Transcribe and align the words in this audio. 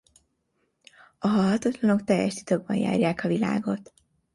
A 1.19 1.27
halhatatlanok 1.27 2.03
teljes 2.03 2.33
titokban 2.33 2.75
járják 2.75 3.23
a 3.23 3.27
világot. 3.27 3.93